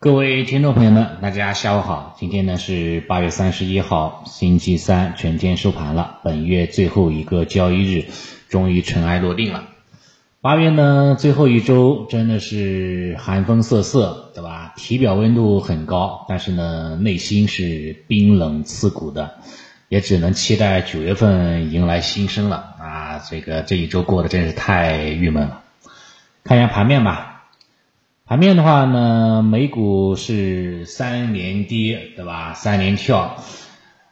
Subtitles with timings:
[0.00, 2.14] 各位听众朋友们，大家下午好。
[2.20, 6.20] 今天呢是八月三十一号，星期三，全天收盘了。
[6.22, 8.04] 本月最后一个交易日，
[8.48, 9.64] 终于尘埃落定了。
[10.40, 14.72] 八月呢最后一周真的是寒风瑟瑟，对吧？
[14.76, 19.38] 体表温度很高，但是呢内心是冰冷刺骨的，
[19.88, 23.18] 也只能期待九月份迎来新生了啊！
[23.28, 25.62] 这个这一周过得真是太郁闷了。
[26.44, 27.27] 看一下盘面吧。
[28.28, 32.52] 盘面的话呢，美股是三连跌，对吧？
[32.52, 33.42] 三连跳，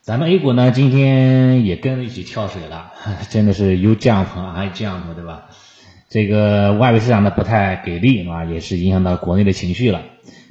[0.00, 2.90] 咱们 A 股呢今天也跟着一起跳水了，
[3.30, 5.42] 真的是又降啊还降，对吧？
[6.08, 8.44] 这个外围市场呢不太给力，对吧？
[8.46, 10.02] 也是影响到国内的情绪了，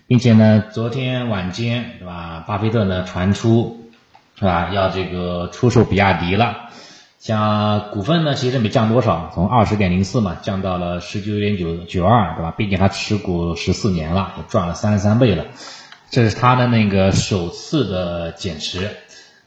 [0.07, 2.45] 并且呢，昨天晚间，对吧？
[2.47, 3.89] 巴菲特呢传出，
[4.35, 4.69] 是吧？
[4.73, 6.69] 要这个出售比亚迪了。
[7.19, 12.53] 像股份呢，其实没降多少，从二十点零四嘛降到了十九点九九二，对吧？
[12.55, 15.47] 毕竟他持股十四年了，也赚了三十三倍了，
[16.09, 18.89] 这是他的那个首次的减持。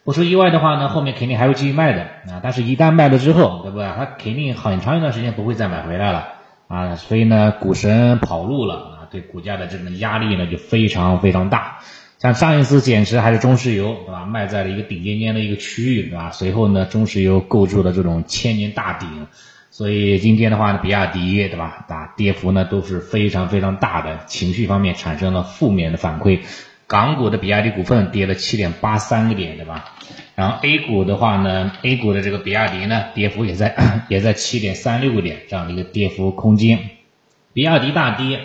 [0.05, 2.41] 不出意外的话呢，后面肯定还会继续卖的啊。
[2.43, 3.87] 但是，一旦卖了之后，对不对？
[3.87, 6.29] 他肯定很长一段时间不会再买回来了
[6.69, 6.97] 啊。
[6.97, 11.79] 所以呢，股神跑路了啊，对股价的这种压力呢就非常非常大。
[12.23, 14.25] 像上一次减持还是中石油，对吧？
[14.27, 16.31] 卖在了一个顶尖尖的一个区域，对吧？
[16.31, 19.27] 随后呢，中石油构筑了这种千年大顶，
[19.73, 21.85] 所以今天的话呢，比亚迪，对吧？
[21.89, 26.39] 大跌幅呢都是非常非常大的，情绪方面产生了负面的反馈。
[26.87, 29.87] 港股的比亚迪股份跌了七点八三个点，对吧？
[30.37, 33.75] 然后 A 股的话呢，A 股的这个比亚迪呢，跌幅也在
[34.09, 36.79] 也在七点三六个点这样的一个跌幅空间。
[37.53, 38.43] 比亚迪大跌，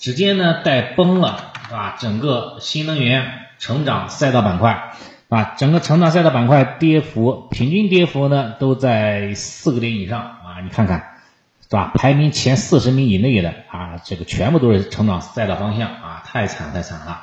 [0.00, 1.51] 直接呢带崩了。
[1.72, 3.24] 啊，整个新能源
[3.58, 4.92] 成长赛道板块，
[5.28, 11.16] 啊，整个成长赛道板块跌幅平均跌幅呢都在四个点以上啊，你看看，
[11.62, 11.92] 是吧？
[11.94, 17.22] 排名前四十名以内的啊，这个全部都是成长赛道方向啊，太惨太惨了。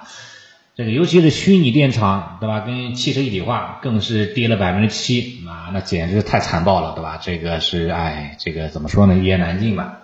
[0.75, 2.61] 这个尤其是虚拟电厂，对吧？
[2.61, 7.19] 跟汽车一体化更是跌了百分之七啊，那简直是太残暴了，对吧？
[7.21, 9.15] 这个是哎，这个怎么说呢？
[9.15, 9.99] 一言难尽吧。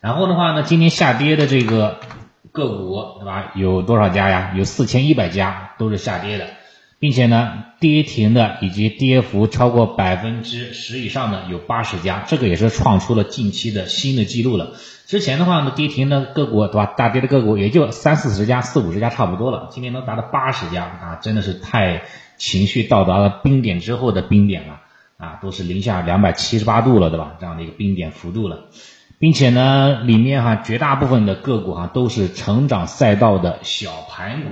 [0.00, 2.00] 然后的话呢，今天下跌的这个。
[2.56, 3.52] 个股对吧？
[3.54, 4.54] 有多少家呀？
[4.56, 6.46] 有四千一百家都是下跌的，
[6.98, 14.72] 并且呢，跌停的以及跌幅超过百分之十以上的有八十家，这个也是创出了近期的新的记录了。
[15.06, 16.86] 之前的话呢，跌停的个股对吧？
[16.86, 19.68] 大跌的个股也就三四十家、四五十家差不多了。
[19.70, 22.02] 今天能达到八十家啊，真的是太
[22.38, 24.80] 情绪到达了冰点之后的冰点了
[25.18, 27.36] 啊，都是零下两百七十八度了，对吧？
[27.38, 28.64] 这样的一个冰点幅度了。
[29.18, 34.48] 并且呢，里面哈绝大部分的个股哈都是成长赛道的小盘股，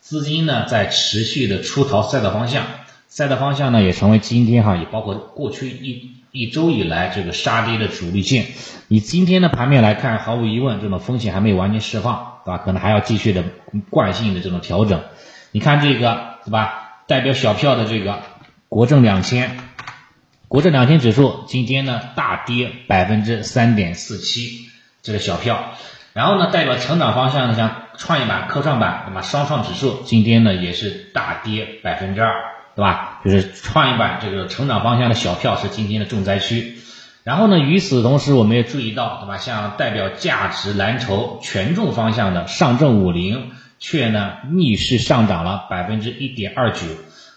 [0.00, 2.64] 资金呢在持续的出逃赛道方向，
[3.08, 8.46] 赛道方向呢也成为今天哈也包括过去一一周以来这个杀跌的主力线。
[8.88, 12.58] 以今天的盘面来看，毫无疑问这种风险还没有完全释放，对吧？
[12.64, 13.42] 可能还要继续的
[13.90, 15.02] 惯性的这种调整。
[15.50, 17.00] 你看这个对吧？
[17.08, 18.20] 代表小票的这个
[18.68, 19.56] 国证两千。
[20.48, 24.68] 国证两千指数今天呢大跌百分之三点四七，
[25.02, 25.74] 这个小票。
[26.12, 32.32] 然后呢，代表成长方向的像创业板、科创板，那么双创指数今天呢也是大跌百分之二，
[32.74, 33.20] 对吧？
[33.24, 36.78] 就是创业板这个成长方向的小票是今天的重灾区。
[37.22, 39.36] 然后呢，与此同时，我们也注意到，对吧？
[39.36, 46.86] 像代表价值蓝筹权重方向的上证五零，却呢逆势上涨了百分之一点二九，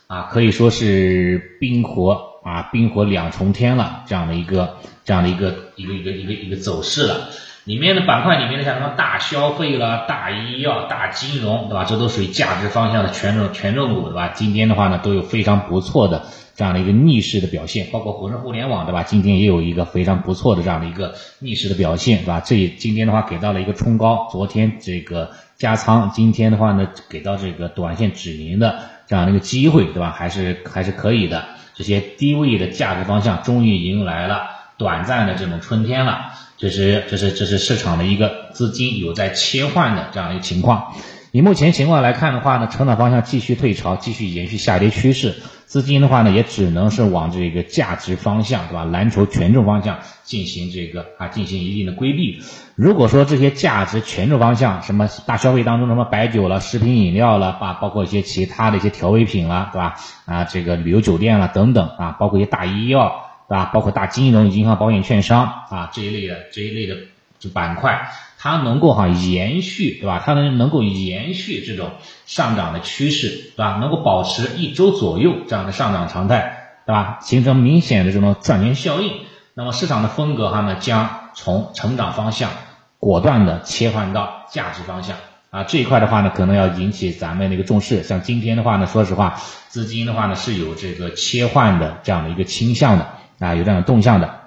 [0.07, 2.28] 啊，可以说是冰火。
[2.49, 7.29] 啊，冰火两重天了，这样的一个这样的一个一个一个一个一个走势了。
[7.65, 11.85] 里面的板块里面的像什么大消费了、大医药、大金融，对吧？
[11.85, 14.29] 这都属于价值方向的权重权重股，对吧？
[14.29, 16.23] 今天的话呢，都有非常不错的
[16.55, 19.03] 这样的一个逆势的表现，包括火盛互联网，对吧？
[19.03, 22.39] 今天也有一个非常不错的这样的一个逆势的表现，对吧？
[22.43, 28.79] 这今天的话给到了一个冲高，昨天这个加仓，今天的话呢给到这个短线止盈的
[29.09, 30.15] 这样的一个机会，对吧？
[30.15, 31.43] 还是还是可以的。
[31.73, 40.93] 这些低位的价值方向终于迎来了短暂的这种春天了，这是这是这是市场的一个资金有在切换的这样一个情况。
[41.31, 45.35] 以目前情况来看的话呢，成长方向继续退潮，继续延续下跌趋势。
[45.67, 48.85] 资金的话呢，也只能是往这个价值方向，对吧？
[48.85, 52.41] 蓝筹权重方向进行这个啊，进行一定的规避。
[52.73, 59.95] 如果说这些价值权重方向，什么大消费当中什么白酒了、食品饮料了啊，包括一些其他的一些调味品了，对吧？
[60.25, 63.65] 啊，这个旅游酒店了等等啊，包括一些大医药，对吧？
[63.65, 66.95] 包括大金融、银行、保险、券商啊这一类的这一类的
[67.39, 68.11] 这板块。
[68.41, 70.23] 它能够哈延续，对吧？
[70.25, 71.91] 它能能够延续这种
[72.25, 73.79] 上涨的趋势，对吧？
[73.81, 77.19] 能够保持一周左右这样的上涨常态，对吧？
[77.21, 79.11] 形成明显的这种赚钱效应。
[79.55, 82.49] 那么市场的风格哈呢，将从成长方向
[82.97, 85.17] 果断的切换到价值方向，
[85.49, 88.03] 啊，这一块的话呢，可能要引起咱们那个重视。
[88.03, 89.37] 像今天的话呢，说实话，
[89.67, 93.07] 资金的话呢是有这个切换的这样的一个倾向的
[93.39, 94.38] 啊，有这样的动向的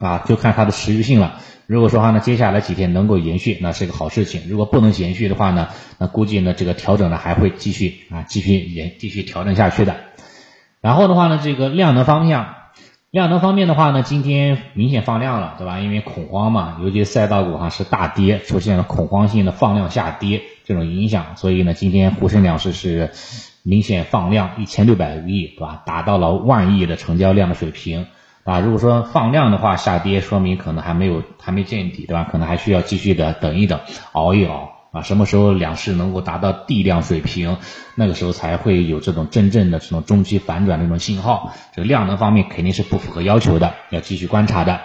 [0.00, 1.38] 啊，就看它的持续性了。
[1.66, 5.68] 如果说话呢，接下来几天能够延续，那是个好事情；如果不能延续的话呢，
[5.98, 9.94] 那估计呢这个调整呢还会继续啊，继续延继续调整下去的。
[10.80, 12.54] 然后的话呢，这个量能方向。
[13.10, 15.80] 量能方面的话呢，今天明显放量了，对吧？
[15.80, 23.10] 因为恐慌嘛，尤其赛道股哈是大跌，出现了恐慌性的放量下跌这种影响，所以呢，今天沪深两市是
[23.64, 25.82] 明显放量一千六百个亿，对吧？
[25.84, 28.06] 达到了万亿的成交量的水平，
[28.44, 32.28] 啊，如果说放量的话下跌，说明可能还没有还没见底，对吧？
[32.30, 33.80] 可能还需要继续的等一等，
[34.12, 34.72] 熬一熬。
[34.92, 37.58] 啊，什么时候两市能够达到地量水平，
[37.94, 41.52] 那个时候才会有这种真正的这种中期反转的这种信号。
[41.72, 44.80] 这个量能方面肯定是不符合要求的，要继续观察的。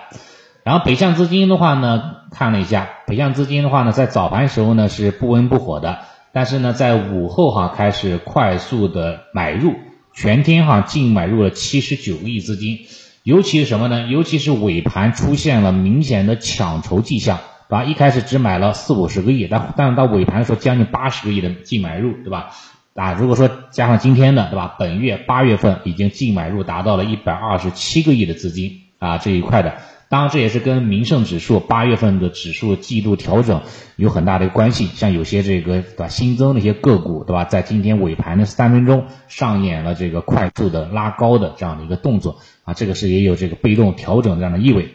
[0.64, 9.74] 然后北向资金的话呢，看了一下，北向资金的话呢，在早盘时候呢是不温不火的，但是呢在午后哈开始快速的买入，
[10.14, 12.82] 全天哈净买入了七十九亿资金，
[13.26, 14.06] 尤其是什么呢？
[14.08, 17.40] 尤其是尾盘出现了明显的抢筹迹象。
[17.68, 17.84] 对吧？
[17.84, 22.52] 一开始只买了四五十个亿，但但是到尾盘的时候将近八十个亿的净买入，对吧？
[22.94, 24.76] 啊，如果说加上今天的，对吧？
[24.78, 33.62] 本月八月份已经净买入达到了一百二十七个亿的资金啊，这一块的，当然这也是跟名胜指数八月份的指数季度调整
[33.96, 34.86] 有很大的关系。
[34.86, 37.44] 像有些这个对吧新增的一些个股，对吧？
[37.46, 44.94] 在今天尾盘的三分钟上演了这个快速的拉高的这样的一个动作啊，这个是也有这个被动调整这样的意味。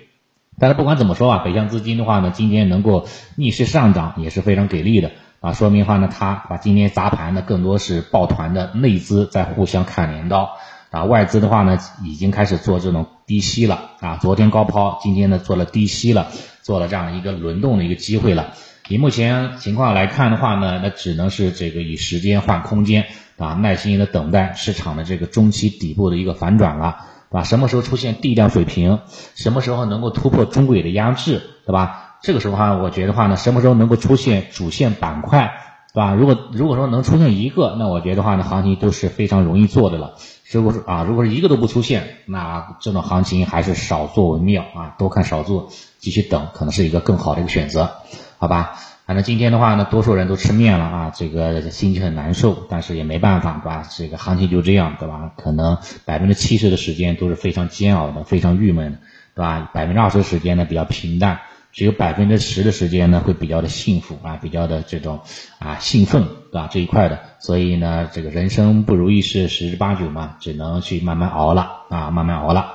[0.58, 5.10] 但是不管怎么说啊，北向资金的话呢，今天能够逆势上涨也是非常给力的
[5.40, 10.50] 啊，说明话呢，它把今天砸盘的更多是抱团的内资在互相砍镰刀
[10.90, 16.32] 啊，外资的话呢，已经开始做这种低吸了啊，昨天高抛，今天呢做了低吸了，
[16.62, 18.54] 做了这样的一个轮动的一个机会了。
[18.88, 23.06] 以目前情况来看的话呢，那只能是这个以时间换空间
[23.38, 27.06] 啊，耐心的等待市场的这个中期底部的一个反转了。
[27.30, 27.44] 对吧？
[27.44, 28.98] 什么时候出现地量水平？
[29.36, 31.40] 什么时候能够突破中轨的压制？
[31.64, 32.16] 对吧？
[32.22, 35.52] 这个时候哈，我觉得话呢，什么时候能够出现主线板块？
[35.92, 36.14] 对吧？
[36.14, 40.14] 如果如果说能出现一个，那我觉得话呢，行情都是非常容易做的了。
[40.52, 47.90] 如果是啊，如果是一个都不出现，那这种行情还是少做为妙啊，多看少做，继续等，可能是一个更好的一个选择，
[48.38, 48.76] 好吧？
[49.06, 53.84] 反正今天的话呢，多数人都吃面了啊，这个心情很难受，但是也没办法，对吧？
[53.90, 55.32] 这个行情就这样，对吧？
[55.36, 58.98] 可能百分之七十的时间都是非常煎熬的，非常郁闷，
[59.34, 59.68] 对吧？
[59.74, 61.40] 百分之二十的时间呢比较平淡，
[61.72, 65.20] 只有百分之十的时间呢会比较的幸福啊，比较的这种
[65.58, 66.68] 啊兴奋，对吧？
[66.70, 72.74] 这一块的，所以呢，这个人生不如意事十之八九嘛，只能去慢慢熬了啊，慢慢熬了。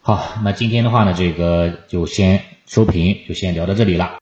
[0.00, 4.10] 好，那今天的话呢，这个就先收评，就先聊到这里了。